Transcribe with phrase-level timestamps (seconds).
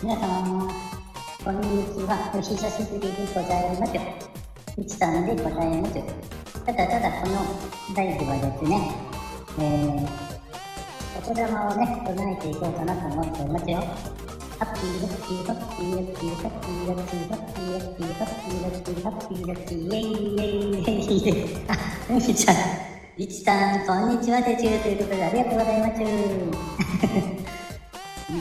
[0.00, 0.70] 皆様、
[1.42, 2.30] こんにちは。
[2.32, 3.94] お久しぶりでございます。
[4.80, 5.94] いちさんでございます。
[6.64, 7.34] ただただこの
[7.96, 8.94] ライブはですね、
[9.58, 10.06] えー、
[11.18, 13.78] お言霊をね、唱えていこうかなと思っておりますよ。
[14.60, 21.74] ハッピーラッキーハッピーラッキーハッピーラッキーハッピーラッキーハッピーラッキーハッピーラッキーイェイイェイイェイイェイあ、
[22.06, 22.56] ふみちゃん、
[23.20, 27.27] いちさん、こんにちはでちゅということでありがとうございます。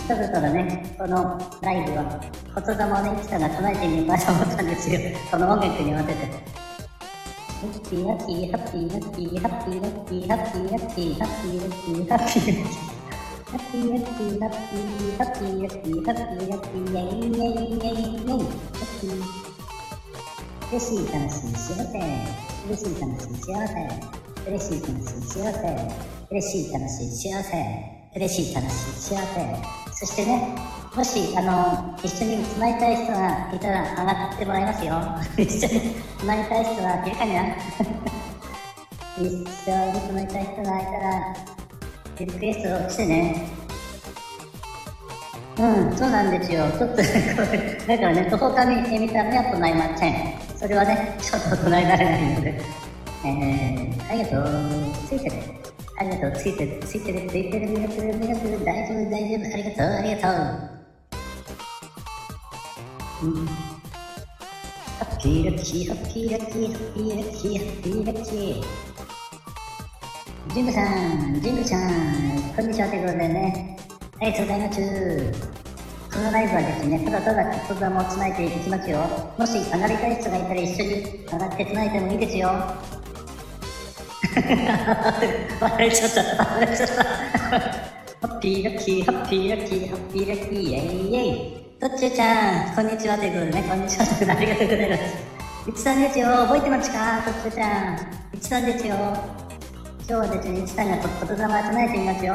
[0.02, 2.20] そろそろね、このライブは、
[2.56, 5.00] 言霊をね、いちさんが唱えてみようかと思ったんですよ。
[5.32, 6.58] この音楽に合わせて。
[7.58, 12.98] ハッピーラッキー、ハッピーラッキー、ハッピーラッキー、ハッピーラッキー、ハッピーラッキー、ハッピーラッキー。
[13.48, 19.48] ハッピーラッキー、ハッピー、ハッピーラッキー、ハッピーラッキー、イェイイェイイェイイェイ、ハッピー。
[20.70, 21.98] 嬉しい、楽しい、幸せ。
[22.68, 23.74] 嬉しい、楽しい、幸せ。
[24.48, 25.64] 嬉しい、楽しい、幸せ。
[26.30, 27.98] 嬉しい、楽しい、幸せ。
[28.16, 29.87] 嬉しい、楽しい、幸せ。
[30.00, 30.56] そしてね、
[30.96, 34.94] もし、あの、一緒につなぎたい人がいたら上がってもらいますよ。
[35.36, 37.44] 一緒につなぎたい人がいるかにゃ
[39.18, 39.66] 一緒につ
[40.14, 41.36] なぎたい人がいたら、
[42.20, 43.48] リクエストをしてね。
[45.58, 46.70] うん、そうなんですよ。
[46.78, 46.98] ちょっと、
[47.88, 50.14] だからね、どこかに見た目は唱えません。
[50.56, 52.62] それはね、ちょっと唱えられないので。
[53.26, 54.48] えー、ありがとう。
[55.10, 55.67] ついてる。
[56.00, 56.32] ありがとう。
[56.34, 56.80] ついてる。
[56.86, 57.28] ついてる。
[57.28, 57.68] ついてる。
[57.70, 58.16] ミラクル。
[58.16, 58.64] ミラクル。
[58.64, 59.10] 大丈夫。
[59.10, 59.54] 大丈夫。
[59.54, 59.88] ありがとう。
[59.88, 60.28] ありがと
[63.24, 63.28] う。
[63.28, 63.46] うん。
[63.48, 63.54] ハ
[65.02, 65.88] ッピーラッキー。
[65.88, 66.72] ハッピーラッキー。
[66.72, 67.58] ハッピーラッキー。
[67.58, 68.64] ハッピーラッキー。
[70.54, 71.42] ジングさん。
[71.42, 71.92] ジングちゃん。
[72.56, 72.88] こんにちは。
[72.90, 73.78] ということでね。
[74.22, 75.58] ありがとうございます。
[76.14, 79.00] このライブはですね、ただただ言霊をつないでいきますよ。
[79.38, 82.50] もし上がりたい人がいたら一緒に上がってつないでもいいですよ。
[85.60, 86.46] 笑いちゃった。
[86.56, 86.94] 笑いちゃった。
[88.20, 91.22] ハッピーラッキー、ハッピーラッキー、ハッピーラッキー、イェイイェ
[91.54, 91.80] イ。
[91.80, 95.02] とっちゅうちゃん、こんにちはということでね、こんにちはということでありがとうございます。
[95.70, 97.96] いちさんですよ、覚えてますかとっちゅうちゃん。
[98.34, 98.96] いちさんですよ。
[98.96, 99.14] 今
[100.08, 102.34] 日はですね、いちさんがと言霊を唱えてみますよ。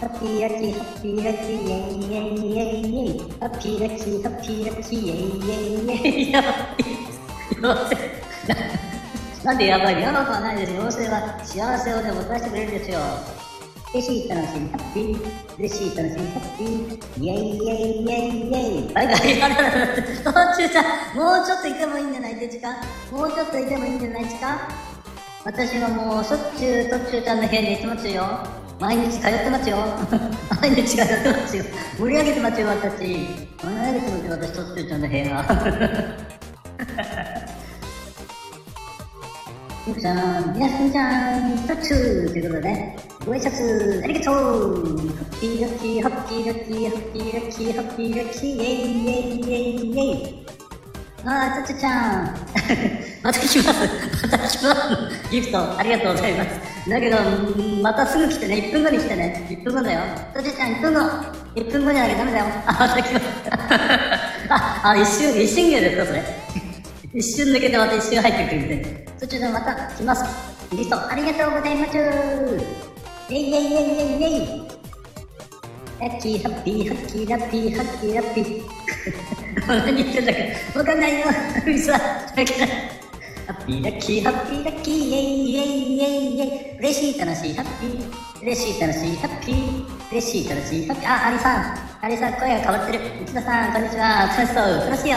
[0.00, 3.40] ハッピーラッキー、ハッピーラッキー、イェイイェイイェイイェイ。
[3.40, 6.32] ハッピーラッキー、ハッピーラッキー、イェイイェイイェイ。
[6.32, 6.52] やばい。
[7.62, 8.95] やばい。
[9.46, 10.72] なんでやばい嫌なことはないです。
[10.72, 12.98] 妖精は幸せをね、もたらしてくれるんですよ。
[13.94, 15.16] 嬉しい、楽しい、ハッピー。
[15.56, 16.98] 嬉しい、楽しい、ハッピー。
[17.22, 18.92] イェイイェイイェイイェイ。
[18.92, 19.16] バイバイ。
[19.16, 20.82] 途中さ
[21.14, 22.70] ん、もうちょっといてもいいんじゃないですか？
[23.12, 24.68] もうちょっといてもいいんじゃないですか？
[25.44, 28.24] 私はもうしょっちゅう途中ちゃんの部屋に行ってますよ。
[28.80, 29.76] 毎日通ってますよ。
[30.60, 31.64] 毎日通ってますよ。
[32.00, 32.98] 盛り上げてますよ、私。
[32.98, 35.46] 盛り上げてますよ、私、途中ちゃんの部屋。
[39.86, 50.46] みくちゃん、みなさんちゃん、タッチューということでね、ご挨拶ありがとうハッピーラッキー、ハッピーラッキー、ハッピーラッキー、ハッピーラッキー、イェイイェイイェイイェイ
[51.24, 52.36] あー、タッチュちゃん。
[53.22, 54.26] また来ます。
[54.26, 55.30] また来ます。
[55.30, 56.90] ギフト、ありがとうございます。
[56.90, 57.16] だけど、
[57.80, 58.56] またすぐ来てね。
[58.56, 59.46] 1分後に来てね。
[59.50, 60.00] 1分後だよ。
[60.34, 61.00] タッチュちゃん、1分後。
[61.54, 62.44] 1分後じゃなきゃダメだよ。
[62.66, 63.26] あ、また来ます。
[64.50, 66.22] あ、あ、一瞬、一瞬芸ですか、それ。
[67.16, 70.22] 一瞬抜けてまた一瞬入ってくるんで、途中でまた来ます。
[70.76, 71.96] リスト、ありがとうございます。
[71.96, 74.68] イェイイェイイェイイェイイェイ
[75.98, 78.62] ラッキー、ハッピー、ハッキー、ラッピー、ハッキー、ラッピー。
[79.66, 81.26] 何言ってんだかわかんないよ。
[81.64, 81.98] うるさ。
[81.98, 82.44] ハッ
[83.64, 86.78] ピー、ラッキー、ハッピー、ラッキー、イェイイェイイェイイェイ。
[86.80, 88.42] 嬉しい、楽しい、ハッピー。
[88.42, 90.12] 嬉しい、楽しい、ハッピー。
[90.12, 91.08] 嬉しい、楽しい、ハッピー。
[91.08, 92.04] あ、アリさん。
[92.04, 93.00] アリさん、声が変わってる。
[93.24, 94.26] 内田さん、こんにちは。
[94.36, 94.90] 楽しそう。
[94.90, 95.16] 楽しいよ。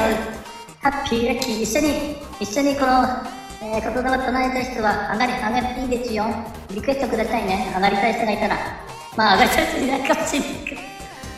[0.82, 3.04] ハッピーラッキー、一緒に、一緒にこの、
[3.62, 6.24] えー、言葉を唱えた人は上がり、上がっていいですよ。
[6.74, 7.70] リクエストくださいね。
[7.76, 8.56] 上がりたい人がいたら。
[9.18, 10.82] まあ、上がりたい人いないかもしれないけど。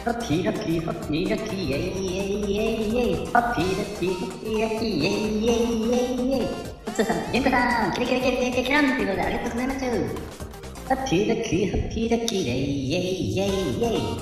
[0.06, 3.32] ハッピーラッキー、ハッピーラッキー、イェイイェイイェイイェイ。
[3.34, 6.48] ハッピーラッキー、ハッピーラッキー、イェイイェイイェイイェイ。
[6.86, 9.80] おつさん、ゆんこさん、キラキラキラキラキラキランということでありがとうございます。
[9.82, 13.80] ハッピーラッキー、ハッピーラッキー、イェイイェイイェイ。
[13.80, 14.18] イェ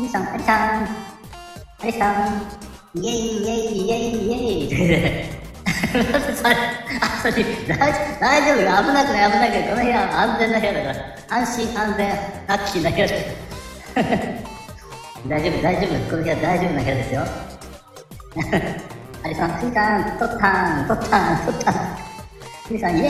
[0.00, 0.02] イ。
[0.02, 2.63] みさん、ありさん、ありさん、
[2.96, 5.34] イェイイェイイェイイェイ
[6.36, 6.54] それ、
[7.00, 7.32] あ、それ、
[7.66, 7.76] 大
[8.20, 8.70] 大丈夫よ。
[8.82, 9.62] 危なくない、危なくない。
[9.64, 10.88] この部屋は安全な部屋だか
[11.28, 11.38] ら。
[11.38, 12.08] 安心安全、
[12.46, 13.14] ラッキーな部屋だ。
[15.26, 16.10] 大丈夫、大丈夫。
[16.10, 17.22] この部屋大丈夫な部屋ですよ。
[19.24, 21.74] アリさん、フィさん、取ったん、取ったん、取ったん。
[21.74, 23.08] フィさん、イェー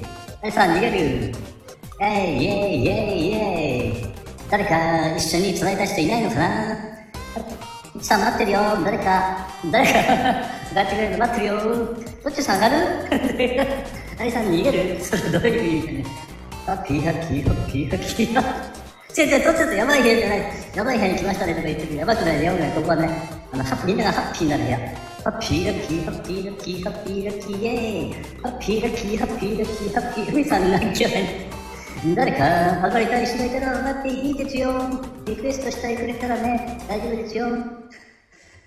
[0.00, 0.04] イ
[0.42, 0.96] アリさん、逃げる。
[0.98, 4.14] イェイイェイイェイイェイイェイ
[4.50, 6.75] 誰か一緒に繋いだ人いないのかな
[8.00, 8.60] さん待ってるよ。
[8.84, 9.98] 誰か、誰か、
[10.70, 11.56] 上がってくれるの待ってるよ。
[12.24, 12.76] どっちさん上がる？
[14.18, 14.98] アリさん逃げる？
[15.02, 16.04] それどういう意味かね。
[16.66, 18.42] ハッピーハッキーハッピーハッキーハ
[19.16, 20.40] 違う違う、ちょっとやばい部屋じゃない。
[20.74, 22.70] やばい部屋に来ましたねとか言ってるやばくない、やばくない。
[22.72, 23.08] ここはね、
[23.52, 24.78] あの、みんながハッピーになる部屋。
[24.78, 28.12] ハッピーラッキー、ハッピーラッキー、ハッピーラッキー、イェーイ。
[28.42, 30.30] ハッピーラッキー、ハッピーラッキー、ハッピー。
[30.30, 31.08] ふみさんなんきゃ
[32.14, 34.72] 誰か上がりたい人がいたら上がっていいですよ。
[35.26, 37.46] リクエストしてくれたらね、大丈夫ですよ。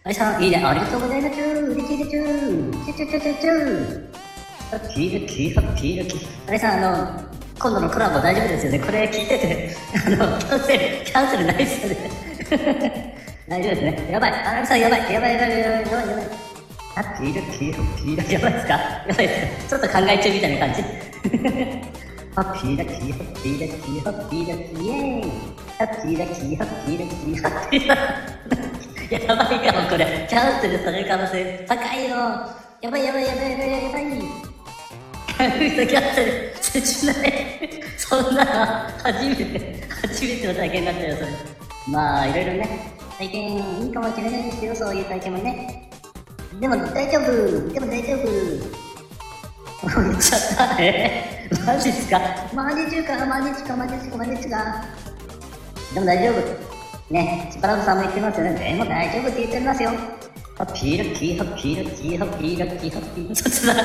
[0.04, 0.58] はいさん、いいね。
[0.58, 1.40] ありがとうございます。
[1.42, 2.10] 嬉しいです。
[2.10, 4.10] チュチュチュチュチュ。
[4.72, 6.28] ハッピーラッキー、ハッピーラッキー。
[6.48, 7.22] あれさん、あの、
[7.60, 8.80] 今度のコラボ大丈夫ですよね。
[8.80, 13.16] これ聞いてて、あの、キャンセル、キャンセルないですよね。
[13.50, 14.12] 大丈夫ですね。
[14.12, 14.32] やばい。
[14.32, 15.14] あれさん、やばい。
[15.14, 16.26] やばい、やばい、やばい、やばい、やばい。
[16.96, 18.34] ハッピーラッキー、ハッピーラッキー。
[18.34, 18.74] やばいですか？
[18.74, 20.84] やばいですちょっと考え中みたいな感じ。
[22.36, 25.32] ハッピーラッキー、ハッピーラッキー、ハッピーラッキー、イェーイ
[25.80, 28.00] ハッピーラッキー、ハッピーラッキー、ハッピーラッ
[29.10, 29.28] キー。
[29.28, 29.60] やばい。
[29.60, 30.28] かも、これ。
[30.30, 32.10] キャンセルされる可能性高い。
[32.10, 32.16] よ。
[32.82, 34.04] やばい、やばい、やばい、やばい、やばい。
[35.88, 37.84] キャンセルしない。
[37.98, 38.52] そんなの、
[39.04, 41.28] 初めて、初めての体験だったよ、それ。
[41.88, 42.34] まあ、い。
[42.34, 42.46] ろい。
[42.46, 43.90] ろね、体験い。
[43.90, 43.92] い。
[43.92, 44.44] かもしれない。
[44.44, 45.02] ですよ、そうい。
[45.02, 45.90] う体験もね。
[46.60, 48.28] でも大丈夫、でも大丈夫。
[49.82, 50.78] 言っちゃった。
[50.84, 52.20] えマジっすか？
[52.54, 54.86] マジ中か、マジか、マジか、マジか？
[55.94, 57.14] でも大丈夫。
[57.14, 58.74] ね、スパラブさんも言ってますよね。
[58.74, 59.92] でも大丈夫って言ってますよ。
[60.58, 63.30] ハッピーラッキー、ハッピーラッキー、ハッピーラッキー、ハッピー。
[63.30, 63.76] 突然、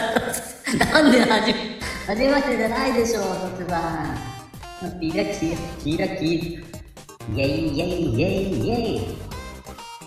[0.93, 1.59] なんではじめ、
[2.07, 3.77] はじめましてじゃないでしょう、突然。
[3.79, 4.17] ハ
[4.83, 6.65] ッピーラッキー、ハッピーラッキー。
[7.33, 9.19] イェイイェイイェイイェイ。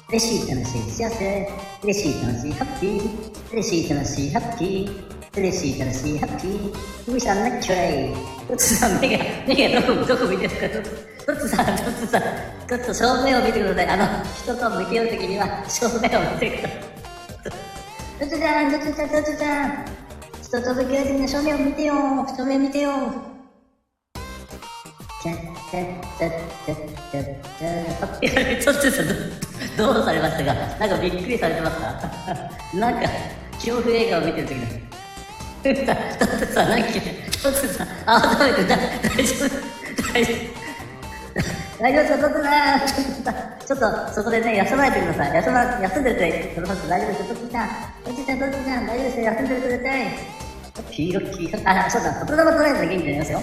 [0.10, 1.50] 嬉しい、楽しい、幸せ。
[1.84, 3.54] 嬉しい、楽しい、ハッピー。
[3.54, 5.17] 嬉しい、楽しい、ハッピー。
[5.38, 6.74] 嬉しい、楽しい、ハッピー。
[7.08, 8.14] 海さんなっちゃい。
[8.48, 10.90] トッツさん、目が、目がどこ、どこ見てるか、
[11.26, 12.22] トッツさん、トッツさん、
[12.68, 13.88] ちょっと正面を見てください。
[13.88, 16.98] あの、人と向き合うときには、正面を見てください。
[18.20, 19.86] トッツちゃん、トッツちゃん、トッツちゃん。
[20.42, 21.94] 人と向き合うときには正面を見てよ。
[22.36, 22.92] 正面見てよ。
[25.22, 25.84] ちゃちゃ
[26.18, 26.76] ちゃちゃ
[27.12, 27.70] ちゃちゃ。
[28.22, 29.08] いや、トッツさん、
[29.78, 33.10] どうされましたかなんかびっくりされてますかなんか、
[33.54, 34.87] 恐怖映画を見てるとき
[35.86, 35.96] だ。
[35.96, 38.78] トッツさん、何か、トッツさん、改めて、大
[39.26, 39.50] 丈夫、
[40.14, 40.38] 大丈夫。
[41.80, 43.34] 大丈夫ですか、トッツさん。
[43.68, 45.36] ちょっと、そこでね、休まれてください。
[45.36, 46.80] 休ま、休んでてください。
[46.90, 47.68] 大丈夫ですよ、トッツさん。
[48.04, 50.02] トッツさん、トッツさん、大丈夫ですよ、休んでるください。
[50.92, 53.42] ピーロッキー、あ、そうだ、言霊捉えたら元気になりますよ。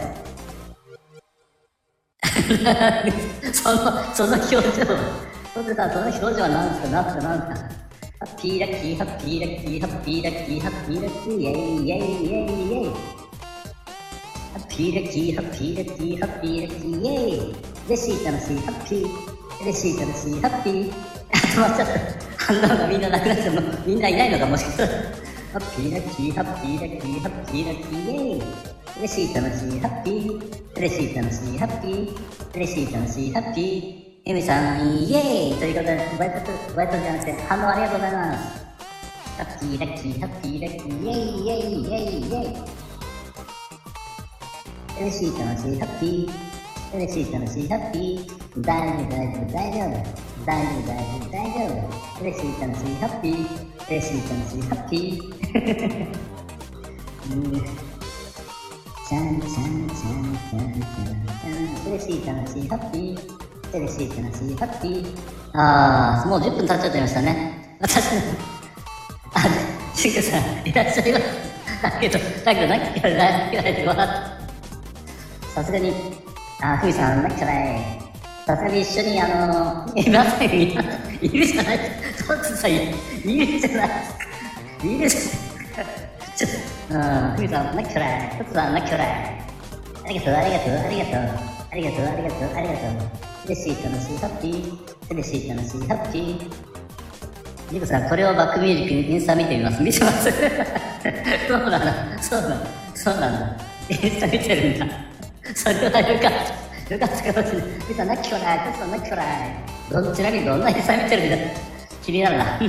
[3.52, 4.60] その、その表情。
[4.62, 7.68] トッツさ、その表情は何ですか、何ですか、何ですか。
[8.20, 12.90] ハッピーラッキー、ハッピーラッキー、ハッピーラッキー、ハッピーラッキー、イェイイェイイェイイェイ。
[12.90, 12.98] ハ
[14.56, 17.54] ッピーラッキー、ハッピーラッキー、ハッピーラッキー、イェイ。
[17.88, 19.62] 嬉しい、楽しい、ハッピー。
[19.62, 20.92] 嬉しい、楽しい、ハッピー。
[20.92, 22.34] あ、止まっちゃった。
[22.38, 24.88] 反応がみんななくなっても、みんないないのかもしかしたら。
[24.92, 28.42] ハッピーラッキー、ハッピーラッキー、ハッピーラッキー、イェイ。
[29.00, 30.78] 嬉しい、楽しい、ハッピー。
[30.78, 32.54] 嬉しい、楽しい、ハッピー。
[32.54, 34.03] 嬉しい、楽しい、ハッピー。
[34.26, 38.64] エミさん、イェイということで、バイト、バイトじゃなくて、反応ありがとうございます。
[39.36, 42.64] ハッピー、ラッキー、ハッピー、ラッキー、イェイ、イェイ、イェイ、イェイ。
[45.02, 46.96] 嬉しい、楽しい、ハッピー。
[46.96, 48.62] 嬉しい、楽しい、ハッピー。
[48.62, 50.00] 大丈夫、大丈夫、大丈夫。
[50.46, 52.24] 大丈夫、大丈夫、大丈夫。
[52.24, 53.44] 嬉しい、楽しい、ハッピー。
[53.90, 55.28] 嬉しい、楽しい、ハッピー。
[57.30, 57.52] うん
[59.06, 61.92] ちゃんちゃんちゃんちゃんちゃんちゃん。
[61.92, 63.43] 嬉しい、楽しい、ハッピー。
[63.78, 65.06] 嬉しい、楽しい、ハッピー。
[65.52, 67.76] あー、もう10分経っちゃってましたね。
[67.80, 67.98] 私、
[69.34, 69.42] あ、
[69.94, 71.24] シンクさん、いらっしゃいます。
[71.82, 75.50] だけど、だけど、泣きらない、泣きらないで笑った。
[75.54, 75.92] さすがに、
[76.62, 78.00] あ、ふみさん、泣きらない。
[78.46, 81.78] さすがに一緒に、あの、いません、いるじゃない
[82.26, 83.90] トッツさん、いるじゃない
[84.84, 85.86] いるじゃない
[86.36, 86.50] ちょっ
[86.88, 88.30] と、うん、ふみさん、泣きらない。
[88.38, 89.08] トッツさん、泣きらない。
[90.04, 91.54] ありがとう、ありがとう、ありがとう。
[91.72, 93.23] ありがとう、ありがとう、ありがとう。
[93.46, 94.78] 嬉しい、楽しい、ハッピー。
[95.10, 96.74] 嬉しい、楽しい、ハッピー。
[97.72, 99.82] リコさん、これをバックミュージックにインスタ見てみます。
[99.82, 100.30] 見てます。
[101.48, 102.22] そうなんだ。
[102.22, 102.66] そうなんだ。
[102.94, 103.56] そうなんだ。
[103.90, 104.86] インスタ見てるんだ。
[105.54, 106.32] それはよかっ
[106.88, 106.94] た。
[106.94, 107.68] よかったかもしれない。
[107.88, 108.72] リさん、なきこらい。
[108.72, 109.26] リさん、なきこらい。
[109.90, 111.36] どちらにどんなインスタ見てるんだ。
[112.02, 112.60] 気になるな。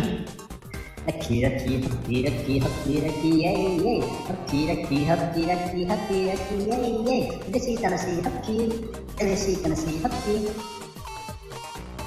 [1.05, 10.49] ラッキーラッキーハッピーラッキーハッピーラッキーイェイイェイハッピーラッキーハッピーラッキーハッピーラッキーイェイイェイ嬉しい楽しいハッピー嬉しい楽しいハッピー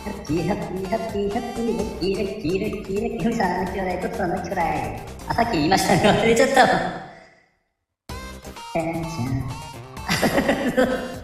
[0.02, 6.68] ハッピーハッピーハッピーハッピーラッキーラッキーラッキーラッキーふみさん泣き笑いとっと泣き笑いあさっき言いましたね忘れちゃったわ
[8.72, 9.02] ちゃんちゃ
[11.14, 11.18] ん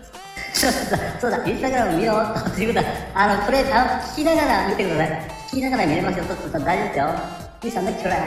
[0.54, 5.08] そうだ、そうだ、インスタグラム見ようということは、あの、これ、あの、聞きながら見てください。
[5.50, 6.98] 聞きながら見れますよ、ちょっと大丈夫です
[7.40, 7.43] よ。
[7.64, 8.20] ピーハッピーハトライ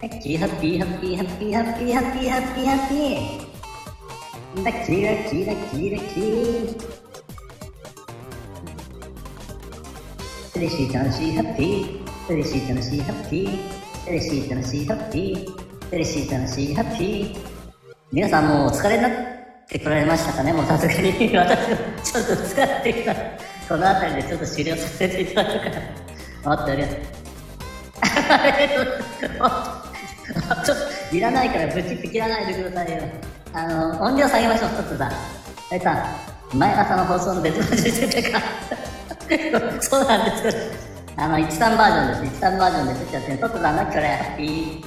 [0.00, 6.88] ラッピーハッピーハッピーハッピーハッピーハッピーハッピーハッピーハッピーハッピーハッピーハッピー
[10.56, 12.32] 嬉しい楽しいハッピー。
[12.32, 13.50] 嬉しい楽しいハッピー。
[14.08, 15.46] 嬉しい楽しいハッピー。
[15.92, 17.36] 嬉しい楽しいハッピー。
[18.10, 19.12] 皆さんもうお疲れになっ
[19.68, 20.54] てこられましたかね？
[20.54, 21.36] もうさすがに。
[21.36, 23.14] 私もちょっと疲れてきた。
[23.14, 27.17] この辺りでちょっと終了させていただくから待っております。
[30.64, 30.76] ちょっ
[31.10, 33.02] と、いらないからぶち切らないでくださいよ。
[33.52, 35.10] あの、音量下げましょう、ちょっとさ。
[35.70, 36.06] あれさ、
[36.54, 38.44] 前朝の放送の別の話してたか。
[39.80, 42.44] そうなんですあの、13バージョンです。
[42.44, 43.36] 13バージョンで出ちゃって。
[43.38, 44.82] トットさん、なっきゃれ、ハッピー。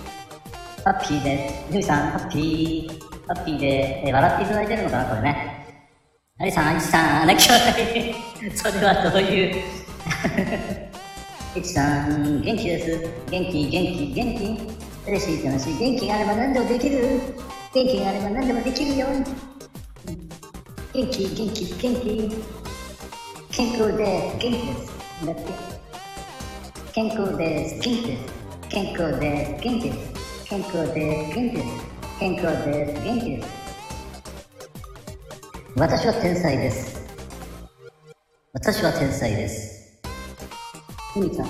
[0.84, 1.72] ハッピーです。
[1.72, 3.00] ふみさん、ハッピー。
[3.28, 5.68] ハッピーで、え笑っていただいてるのかな、これね。
[6.40, 8.16] ありさん、あいさん、なっきゃれ。
[8.56, 9.64] それはどういう？
[11.54, 12.64] いちさん、元気。
[12.64, 13.10] です。
[13.30, 15.10] 元気、元気、元気。
[15.10, 15.78] 嬉しい、楽しい。
[15.78, 16.08] 元気。
[16.08, 17.20] があれば何でもできる。
[17.74, 18.00] 元気。
[18.00, 19.08] があれば何でもできるよ。
[20.94, 22.32] 元気、元気、元気。
[23.52, 24.50] 健康で元気。
[24.50, 25.26] です。
[25.26, 25.42] だって。
[26.94, 27.76] 健康です。
[27.76, 28.02] 元気。
[28.02, 28.70] です。
[28.70, 29.90] 健康で元気。
[29.90, 30.46] です。
[30.46, 31.58] 健康で元気。
[31.58, 31.68] です。
[32.18, 33.30] 健康で元気。
[33.30, 33.48] です。
[35.76, 37.06] 私は天才です。
[38.54, 39.71] 私は天才です。
[41.14, 41.46] ふみさん。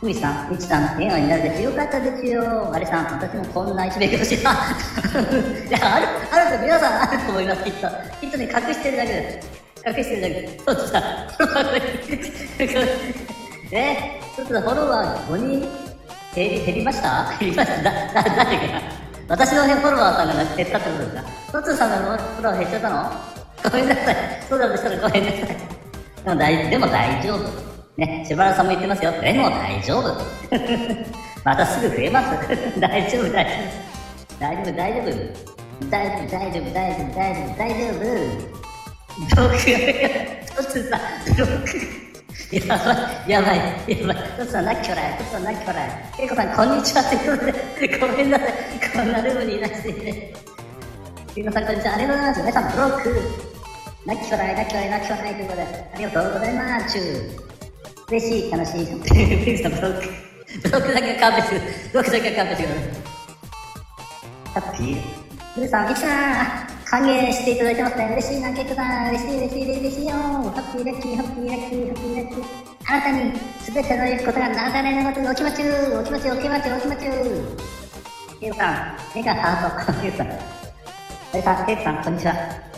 [0.00, 2.72] ふみさん、みちさん、笑顔になるですよかったですよ。
[2.72, 4.52] あれさん、私もこんな一勉強してた。
[5.68, 7.88] いや、ある、あると皆さんあると思います、きっと。
[8.20, 9.48] きっとね、隠してるだけです。
[9.86, 10.60] 隠してるだけ。
[10.66, 11.02] そうさ、
[13.72, 15.60] え、 ちょっとフォロワー5人
[16.34, 17.34] 減り減りました？
[17.40, 18.62] 減りましただ、だ、誰か
[19.28, 23.10] 私の、ね、フォロワーさんが減ったってことですかトツさんのフォロワー減っちゃったの？
[23.64, 24.16] ごめんなさい。
[24.48, 25.46] そうだとしたらごめんなさい。
[26.24, 27.77] でも大、でも大丈夫。
[27.98, 29.10] ね、しばらさんも言ってますよ。
[29.10, 30.22] でも大丈夫。
[31.44, 32.48] またすぐ増えます。
[32.78, 34.38] 大丈夫、大丈夫。
[34.38, 35.48] 大丈夫、大丈夫。
[35.90, 38.58] 大丈夫、大丈夫、大丈夫、大丈夫、大丈夫。
[39.18, 41.98] ブロックが、トツさ、ブロック
[42.52, 42.94] やば
[43.26, 44.16] い、やばい、やばい。
[44.38, 45.90] トツさん、なっきょらい、トツさん、なっきょらい。
[46.16, 48.52] ケイコさん、こんにちはということで、ごめんなさい。
[48.94, 50.34] こんなルームにいらしていて。
[51.34, 51.94] ケイコさん、こんにちは。
[51.94, 52.40] ありがとうございます。
[52.42, 53.48] 皆さん、ブロック。
[54.06, 55.62] なっきょらい、なっきょらい、なっきょらいということで、
[55.94, 57.47] ありがとうございます。
[58.10, 58.86] 嬉しい、楽しい。
[58.86, 60.08] ケイコさん、ブロック。
[60.62, 61.90] ブロックだけ勘弁してください。
[61.92, 62.82] ブロックだけ勘弁してください。
[64.54, 64.96] ハッピー。
[65.56, 66.68] 皆さん、いきさん。
[66.86, 68.08] 歓迎していただいてますね。
[68.12, 69.10] 嬉しいな、ケイトさん。
[69.10, 70.14] 嬉しい、嬉しい、嬉しいよ。
[70.14, 70.18] ハ
[70.56, 72.44] ッピーラッキー、ハッピーラッキー、ハッピーラッキー。
[72.88, 73.32] あなたに
[73.68, 78.40] 全てのことがなだれのごとくお気持ちゅう、お気持ちゅ、お気持ちゅ、お気持ちゅう。
[78.40, 80.00] ケイトさん、目がハート。
[80.00, 80.26] ケイトさん。
[80.28, 80.32] ケ
[81.40, 82.34] イトさん、ケイトさん、こんにちは。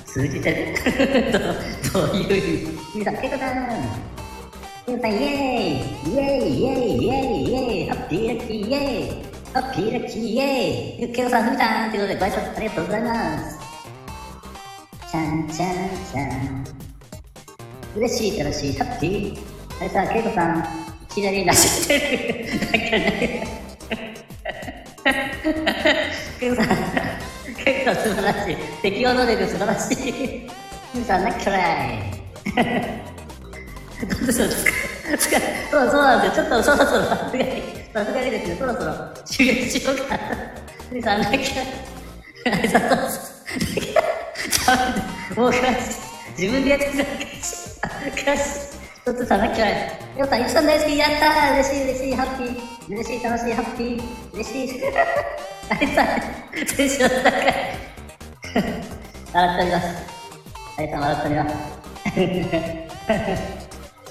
[0.07, 1.39] 通じてるど
[2.01, 4.20] どういう意味さん、ケイトさん。
[4.91, 5.23] イトさん、イェー
[5.71, 13.59] イイェーイイェーイイェーイイェーイハッピーラッキーイェーイハッピーラッキーイェーイケイトさん、ふみさんということでご挨拶ありがとうございます。
[15.11, 15.71] ちゃんちゃん
[16.13, 16.65] ちゃん。
[17.97, 19.39] 嬉しい、楽しい、ハッピー。
[19.81, 20.63] あれさ、ケイコさん、い
[21.15, 22.61] きなり出してる。
[22.65, 23.49] なんかね。
[26.39, 26.67] ケイコさん、
[27.65, 28.57] ケイコさん素晴らしい。
[28.83, 29.97] 適応能力素晴らしい。
[29.97, 30.47] ケ
[30.95, 32.21] イコさん、ナックライ。
[34.11, 34.73] どうですか
[35.71, 36.45] そうそうなんですよ。
[36.47, 37.63] ちょっとそろそろさすがに、
[37.93, 40.21] さすがにですね、そろそろ終了しようかな。
[40.91, 41.67] ケイコさん、ナックライ。
[42.47, 43.15] ありがとうございます。
[45.37, 45.53] もう
[46.39, 48.81] 自分でやってください。
[49.05, 49.69] ちょっとさ、なきゃ。
[49.69, 49.77] よ
[50.21, 52.61] かった、ゆきさん大好き、やったー嬉しい、嬉しい、ハッピー。
[52.89, 54.03] 嬉しい、楽しい、ハッピー。
[54.35, 54.83] 嬉しい。
[55.71, 56.05] あれさ、
[56.77, 57.43] テンション高い。
[59.33, 59.87] 笑っております。
[60.77, 61.49] あれさん、笑っておりま
[63.57, 63.60] す。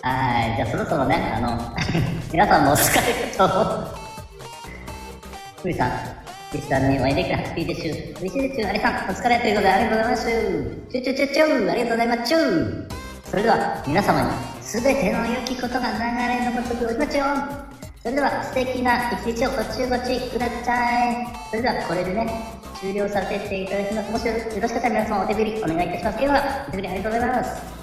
[0.01, 1.75] はい、じゃあそろそろね、あの、
[2.31, 3.99] 皆さんもお疲れかと。
[5.61, 5.91] ふみさん、
[6.53, 8.21] リスさんにお会いできるハッピーです。
[8.21, 8.69] 嬉しいです。
[8.69, 10.27] あれさん、お疲れということでありがとうございます。
[10.91, 12.29] チュチュチュチュありがとうございます。
[12.29, 12.85] チュ
[13.25, 14.29] それでは、皆様に
[14.61, 17.25] 全ての良きことが流れのごとくおりますよ。
[18.01, 21.27] それでは、素敵な一日をごちごちください。
[21.49, 24.11] それでは、これでね、終了させていただきます。
[24.11, 26.19] もしよろしかったら皆様お手振りお願いいたします。
[26.19, 27.78] では、お手振りありがとうございます。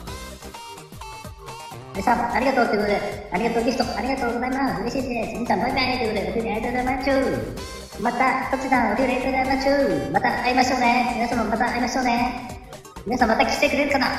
[1.97, 4.83] 皆さん、ありがとうということで、ありがとうギフト、ありがとうございます。
[4.83, 5.33] 嬉しいです。
[5.33, 7.03] 皆さん、バイバイということで、お手振りありがとうございま
[7.65, 8.03] す。
[8.03, 10.11] また、こちらお料理いただきましょう。
[10.12, 11.12] また会いましょうね。
[11.17, 12.50] 皆様また会いましょうね。
[13.07, 14.12] 皆さんまた来てくれるかなは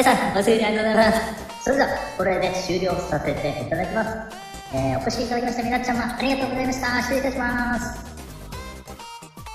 [0.00, 1.64] いさん、お世話にありがとうございます。
[1.64, 1.88] それでは、
[2.18, 4.10] これで終了させていただきます。
[4.74, 7.00] えー、お越しいただきました皆様、ありがとうございました。
[7.00, 8.07] 失礼いたします。